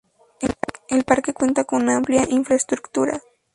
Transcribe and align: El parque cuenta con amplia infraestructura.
El 0.89 1.03
parque 1.03 1.31
cuenta 1.35 1.65
con 1.65 1.87
amplia 1.91 2.25
infraestructura. 2.27 3.21